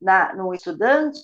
na, 0.00 0.34
no 0.34 0.54
estudante 0.54 1.20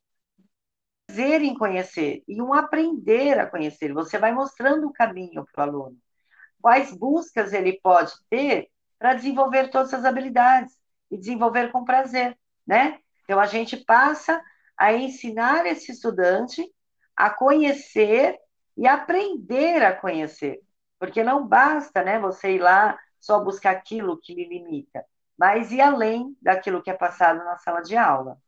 prazer 1.07 1.41
em 1.41 1.55
conhecer 1.55 2.23
e 2.29 2.43
um 2.43 2.53
aprender 2.53 3.39
a 3.41 3.47
conhecer. 3.47 3.95
Você 3.95 4.19
vai 4.19 4.33
mostrando 4.33 4.89
o 4.89 4.93
caminho 4.93 5.47
para 5.55 5.67
o 5.67 5.71
aluno. 5.71 5.97
Quais 6.61 6.95
buscas 6.95 7.55
ele 7.55 7.81
pode 7.83 8.13
ter 8.29 8.69
para 8.99 9.15
desenvolver 9.15 9.69
todas 9.69 9.95
as 9.95 10.05
habilidades 10.05 10.79
e 11.11 11.17
desenvolver 11.17 11.73
com 11.73 11.83
prazer, 11.83 12.39
né? 12.67 12.99
Então 13.25 13.41
a 13.41 13.47
gente 13.47 13.79
passa 13.79 14.43
a 14.77 14.93
ensinar 14.93 15.67
esse 15.67 15.93
estudante 15.93 16.71
a 17.17 17.31
conhecer 17.31 18.39
e 18.77 18.87
aprender 18.87 19.83
a 19.83 19.95
conhecer. 19.95 20.61
Porque 20.99 21.23
não 21.23 21.47
basta, 21.47 22.03
né, 22.03 22.19
você 22.19 22.55
ir 22.55 22.59
lá 22.61 22.99
só 23.21 23.41
buscar 23.43 23.73
aquilo 23.73 24.19
que 24.21 24.35
lhe 24.35 24.49
limita, 24.49 25.05
mas 25.39 25.73
ir 25.73 25.81
além 25.81 26.37
daquilo 26.41 26.83
que 26.83 26.91
é 26.91 26.95
passado 26.95 27.45
na 27.45 27.57
sala 27.59 27.83
de 27.83 27.97
aula. 27.97 28.39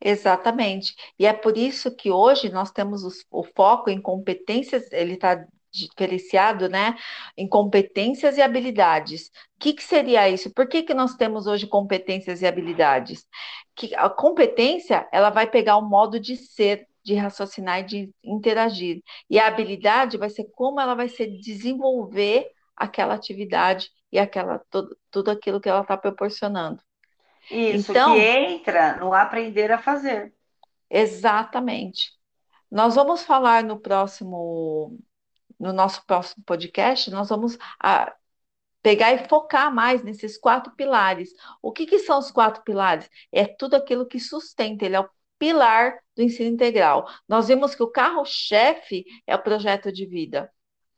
Exatamente. 0.00 0.94
E 1.18 1.26
é 1.26 1.32
por 1.32 1.56
isso 1.56 1.94
que 1.94 2.10
hoje 2.10 2.48
nós 2.50 2.70
temos 2.70 3.24
o 3.30 3.44
foco 3.44 3.90
em 3.90 4.00
competências, 4.00 4.90
ele 4.92 5.14
está 5.14 5.46
diferenciado, 5.72 6.68
né, 6.68 6.96
em 7.36 7.48
competências 7.48 8.36
e 8.36 8.42
habilidades. 8.42 9.28
O 9.56 9.60
que, 9.60 9.72
que 9.72 9.82
seria 9.82 10.28
isso? 10.28 10.52
Por 10.52 10.68
que, 10.68 10.82
que 10.82 10.94
nós 10.94 11.14
temos 11.14 11.46
hoje 11.46 11.66
competências 11.66 12.42
e 12.42 12.46
habilidades? 12.46 13.26
Que 13.74 13.94
a 13.94 14.10
competência, 14.10 15.08
ela 15.10 15.30
vai 15.30 15.48
pegar 15.48 15.76
o 15.76 15.88
modo 15.88 16.20
de 16.20 16.36
ser, 16.36 16.86
de 17.02 17.14
raciocinar 17.14 17.80
e 17.80 17.84
de 17.84 18.10
interagir. 18.22 19.02
E 19.28 19.38
a 19.38 19.46
habilidade 19.46 20.18
vai 20.18 20.28
ser 20.28 20.44
como 20.54 20.80
ela 20.80 20.94
vai 20.94 21.08
se 21.08 21.26
desenvolver 21.26 22.50
aquela 22.76 23.14
atividade 23.14 23.90
e 24.10 24.18
aquela 24.18 24.58
tudo, 24.70 24.96
tudo 25.10 25.30
aquilo 25.30 25.60
que 25.60 25.68
ela 25.68 25.80
está 25.80 25.96
proporcionando. 25.96 26.82
Isso, 27.50 27.90
então, 27.90 28.14
que 28.14 28.20
entra 28.20 28.96
no 28.96 29.12
aprender 29.12 29.72
a 29.72 29.78
fazer. 29.78 30.32
Exatamente. 30.88 32.12
Nós 32.70 32.94
vamos 32.94 33.22
falar 33.22 33.62
no 33.64 33.78
próximo, 33.78 34.98
no 35.62 35.72
nosso 35.72 36.04
próximo 36.06 36.44
podcast, 36.44 37.10
nós 37.10 37.28
vamos 37.28 37.56
a, 37.80 38.04
ah, 38.04 38.16
pegar 38.82 39.12
e 39.12 39.28
focar 39.28 39.72
mais 39.74 40.02
nesses 40.02 40.36
quatro 40.36 40.72
pilares. 40.74 41.30
O 41.62 41.72
que, 41.72 41.86
que 41.86 42.00
são 42.00 42.18
os 42.18 42.30
quatro 42.30 42.62
pilares? 42.64 43.08
É 43.30 43.46
tudo 43.46 43.74
aquilo 43.76 44.06
que 44.06 44.18
sustenta, 44.18 44.84
ele 44.84 44.96
é 44.96 45.00
o 45.00 45.08
pilar 45.38 45.98
do 46.16 46.22
ensino 46.22 46.50
integral. 46.50 47.08
Nós 47.28 47.48
vimos 47.48 47.74
que 47.74 47.82
o 47.82 47.90
carro-chefe 47.90 49.04
é 49.26 49.34
o 49.36 49.42
projeto 49.42 49.92
de 49.92 50.06
vida 50.06 50.50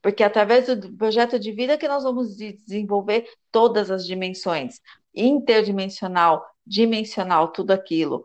porque 0.05 0.23
é 0.23 0.27
através 0.27 0.67
do 0.67 0.95
projeto 0.99 1.39
de 1.39 1.51
vida 1.51 1.79
que 1.79 1.89
nós 1.89 2.05
vamos 2.05 2.37
desenvolver 2.37 3.27
todas 3.51 3.91
as 3.91 4.05
dimensões, 4.07 4.79
interdimensional, 5.15 6.45
dimensional, 6.67 7.49
tudo 7.49 7.71
aquilo. 7.71 8.23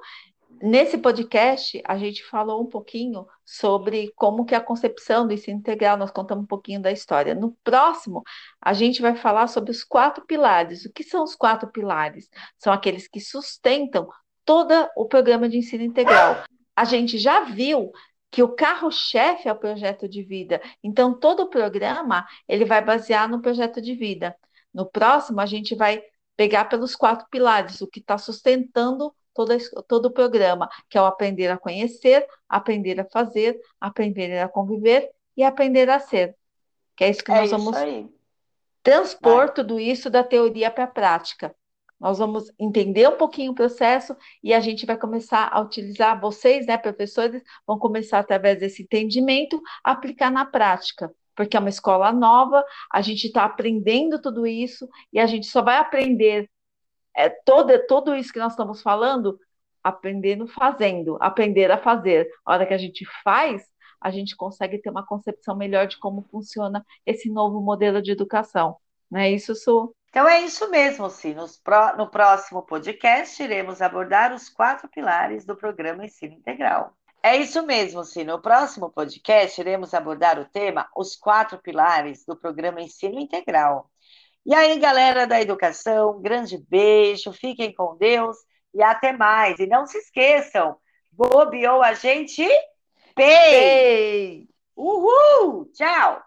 Nesse 0.62 0.98
podcast, 0.98 1.82
a 1.86 1.98
gente 1.98 2.22
falou 2.26 2.62
um 2.62 2.66
pouquinho 2.66 3.26
sobre 3.46 4.12
como 4.16 4.44
que 4.44 4.54
é 4.54 4.58
a 4.58 4.62
concepção 4.62 5.26
do 5.26 5.34
ensino 5.34 5.60
integral, 5.60 5.96
nós 5.96 6.12
contamos 6.12 6.44
um 6.44 6.48
pouquinho 6.48 6.82
da 6.82 6.92
história. 6.92 7.34
No 7.34 7.56
próximo, 7.64 8.24
a 8.62 8.74
gente 8.74 9.02
vai 9.02 9.16
falar 9.16 9.48
sobre 9.48 9.72
os 9.72 9.86
quatro 9.86 10.26
pilares. 10.26 10.84
O 10.84 10.92
que 10.92 11.04
são 11.04 11.24
os 11.24 11.34
quatro 11.34 11.72
pilares? 11.72 12.30
São 12.58 12.74
aqueles 12.74 13.08
que 13.08 13.22
sustentam 13.22 14.10
todo 14.44 14.74
o 14.98 15.06
programa 15.06 15.48
de 15.48 15.58
ensino 15.58 15.84
integral. 15.84 16.44
A 16.76 16.84
gente 16.84 17.18
já 17.18 17.42
viu 17.42 17.92
que 18.30 18.44
o 18.44 18.50
carro-chefe 18.50 19.48
é 19.48 19.54
o 19.54 19.58
projeto 19.58 20.10
de 20.10 20.24
vida. 20.24 20.62
Então, 20.84 21.18
todo 21.18 21.44
o 21.44 21.50
programa 21.50 22.26
ele 22.48 22.66
vai 22.66 22.84
basear 22.84 23.30
no 23.30 23.42
projeto 23.42 23.82
de 23.82 23.96
vida. 23.96 24.36
No 24.74 24.86
próximo, 24.86 25.40
a 25.40 25.46
gente 25.46 25.74
vai 25.74 26.02
pegar 26.36 26.66
pelos 26.66 26.96
quatro 26.96 27.28
pilares, 27.30 27.82
o 27.82 27.88
que 27.88 28.00
está 28.00 28.18
sustentando 28.18 29.14
todo, 29.46 29.58
todo 29.88 30.06
o 30.08 30.12
programa, 30.12 30.70
que 30.90 30.98
é 30.98 31.02
o 31.02 31.06
aprender 31.06 31.48
a 31.48 31.58
conhecer, 31.58 32.26
aprender 32.48 33.00
a 33.00 33.06
fazer, 33.06 33.58
aprender 33.80 34.40
a 34.40 34.50
conviver 34.50 35.10
e 35.38 35.44
aprender 35.44 35.90
a 35.90 36.00
ser. 36.00 36.36
Que 36.96 37.06
é 37.06 37.10
isso 37.10 37.24
que 37.24 37.32
é 37.32 37.36
nós 37.36 37.52
vamos 37.52 37.76
transpor 38.84 39.46
vai. 39.46 39.54
tudo 39.54 39.80
isso 39.80 40.10
da 40.10 40.24
teoria 40.24 40.70
para 40.70 40.86
a 40.86 40.88
prática. 40.88 41.56
Nós 42.00 42.18
vamos 42.18 42.52
entender 42.58 43.08
um 43.10 43.18
pouquinho 43.18 43.52
o 43.52 43.56
processo 43.56 44.16
e 44.42 44.54
a 44.54 44.60
gente 44.60 44.86
vai 44.86 44.98
começar 44.98 45.50
a 45.52 45.60
utilizar, 45.60 46.20
vocês, 46.20 46.66
né, 46.66 46.78
professores, 46.78 47.42
vão 47.68 47.78
começar 47.78 48.20
através 48.20 48.60
desse 48.60 48.84
entendimento 48.84 49.62
a 49.84 49.92
aplicar 49.92 50.32
na 50.32 50.46
prática, 50.46 51.14
porque 51.36 51.58
é 51.58 51.60
uma 51.60 51.70
escola 51.70 52.12
nova, 52.14 52.64
a 52.92 53.02
gente 53.02 53.28
está 53.28 53.44
aprendendo 53.44 54.22
tudo 54.22 54.48
isso 54.48 54.88
e 55.12 55.20
a 55.20 55.26
gente 55.26 55.48
só 55.48 55.62
vai 55.62 55.78
aprender 55.78 56.50
é, 57.26 57.30
todo, 57.30 57.72
tudo 57.88 58.16
isso 58.16 58.34
que 58.34 58.40
nós 58.40 58.54
estamos 58.54 58.82
falando 58.82 59.40
aprendendo 59.84 60.48
fazendo, 60.48 61.18
aprender 61.20 61.72
a 61.72 61.78
fazer. 61.78 62.30
A 62.46 62.54
hora 62.54 62.66
que 62.66 62.74
a 62.74 62.78
gente 62.78 63.06
faz, 63.24 63.64
a 64.00 64.12
gente 64.12 64.36
consegue 64.36 64.78
ter 64.78 64.90
uma 64.90 65.06
concepção 65.06 65.56
melhor 65.56 65.88
de 65.88 65.98
como 65.98 66.28
funciona 66.32 66.86
esse 67.06 67.30
novo 67.30 67.62
modelo 67.62 68.02
de 68.02 68.12
educação. 68.12 68.78
Não 69.10 69.20
é 69.20 69.32
isso, 69.32 69.56
Su? 69.56 69.94
Então 70.10 70.28
é 70.28 70.42
isso 70.42 70.70
mesmo, 70.70 71.10
sim. 71.10 71.36
No 71.98 72.10
próximo 72.10 72.64
podcast, 72.64 73.42
iremos 73.42 73.82
abordar 73.82 74.34
os 74.34 74.50
quatro 74.50 74.88
pilares 74.90 75.46
do 75.46 75.56
programa 75.56 76.06
Ensino 76.06 76.34
Integral. 76.34 76.94
É 77.22 77.36
isso 77.36 77.62
mesmo, 77.64 78.04
sim. 78.04 78.24
No 78.24 78.42
próximo 78.42 78.90
podcast, 78.90 79.60
iremos 79.60 79.94
abordar 79.94 80.40
o 80.40 80.46
tema 80.46 80.90
Os 80.96 81.18
Quatro 81.18 81.60
Pilares 81.60 82.26
do 82.26 82.36
Programa 82.36 82.82
Ensino 82.82 83.20
Integral. 83.20 83.90
E 84.50 84.54
aí, 84.56 84.80
galera 84.80 85.28
da 85.28 85.40
educação, 85.40 86.18
um 86.18 86.22
grande 86.24 86.58
beijo, 86.58 87.32
fiquem 87.32 87.72
com 87.72 87.96
Deus 87.98 88.36
e 88.74 88.82
até 88.82 89.14
mais. 89.14 89.60
E 89.60 89.68
não 89.68 89.86
se 89.86 90.00
esqueçam, 90.00 90.76
bobeou 91.12 91.84
a 91.84 91.94
gente? 91.94 92.44
Pay! 93.14 94.48
Uhul! 94.76 95.72
Tchau! 95.72 96.24